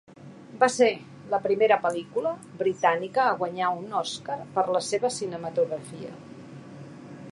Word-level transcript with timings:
Va 0.61 0.67
ser 0.75 0.87
la 1.33 1.39
primera 1.43 1.77
pel·lícula 1.83 2.31
britànica 2.61 3.21
a 3.27 3.35
guanyar 3.43 3.69
un 3.83 3.93
Oscar 4.01 4.39
per 4.57 4.65
la 4.77 4.85
seva 4.89 5.13
cinematografia. 5.19 6.17